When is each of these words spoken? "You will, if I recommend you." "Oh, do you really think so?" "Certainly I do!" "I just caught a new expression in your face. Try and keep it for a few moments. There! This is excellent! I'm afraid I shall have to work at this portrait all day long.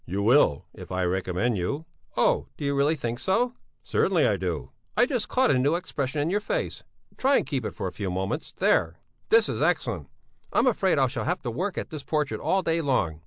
"You 0.07 0.23
will, 0.23 0.65
if 0.73 0.91
I 0.91 1.03
recommend 1.05 1.59
you." 1.59 1.85
"Oh, 2.17 2.47
do 2.57 2.65
you 2.65 2.73
really 2.75 2.95
think 2.95 3.19
so?" 3.19 3.53
"Certainly 3.83 4.27
I 4.27 4.35
do!" 4.35 4.71
"I 4.97 5.05
just 5.05 5.29
caught 5.29 5.51
a 5.51 5.59
new 5.59 5.75
expression 5.75 6.19
in 6.21 6.31
your 6.31 6.39
face. 6.39 6.81
Try 7.17 7.37
and 7.37 7.45
keep 7.45 7.63
it 7.65 7.75
for 7.75 7.85
a 7.85 7.91
few 7.91 8.09
moments. 8.09 8.51
There! 8.51 8.97
This 9.29 9.47
is 9.47 9.61
excellent! 9.61 10.07
I'm 10.51 10.65
afraid 10.65 10.97
I 10.97 11.05
shall 11.05 11.25
have 11.25 11.43
to 11.43 11.51
work 11.51 11.77
at 11.77 11.91
this 11.91 12.01
portrait 12.03 12.41
all 12.41 12.63
day 12.63 12.81
long. 12.81 13.19